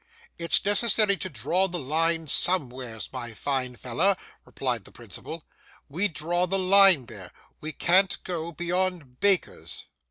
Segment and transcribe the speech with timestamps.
[0.39, 5.45] 'It's necessary to draw the line somewheres, my fine feller,' replied the principal.
[5.89, 7.31] 'We draw the line there.
[7.59, 9.85] We can't go beyond bakers.